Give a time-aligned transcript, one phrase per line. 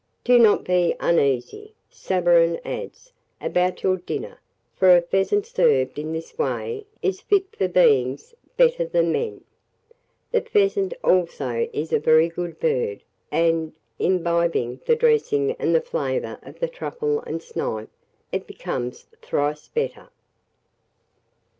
[0.23, 4.39] Do not be uneasy, Savarin adds, about your dinner;
[4.75, 9.43] for a pheasant served in this way is fit for beings better than men.
[10.31, 16.39] The pheasant itself is a very good bird; and, imbibing the dressing and the flavour
[16.41, 17.91] of the truffle and snipe,
[18.31, 20.09] it becomes thrice better.